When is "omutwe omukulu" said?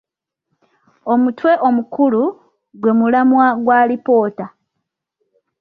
1.13-2.23